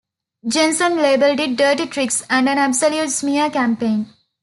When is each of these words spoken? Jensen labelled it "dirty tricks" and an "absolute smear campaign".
Jensen 0.49 0.95
labelled 0.97 1.39
it 1.39 1.55
"dirty 1.55 1.85
tricks" 1.85 2.25
and 2.27 2.49
an 2.49 2.57
"absolute 2.57 3.11
smear 3.11 3.51
campaign". 3.51 4.11